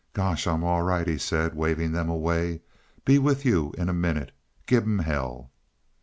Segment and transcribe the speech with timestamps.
[0.13, 2.61] "Gosh, I'm all right," he said, waving them away.
[3.05, 4.31] "Be with you in a minute;
[4.65, 5.51] give 'em hell!"